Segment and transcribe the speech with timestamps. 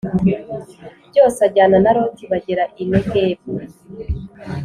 [1.09, 3.49] byose ajyana na Loti bagera i Negebu